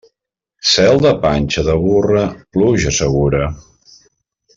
Cel 0.69 1.01
de 1.05 1.11
panxa 1.25 1.65
de 1.69 1.75
burra, 1.83 2.23
pluja 2.57 2.95
segura. 3.01 3.43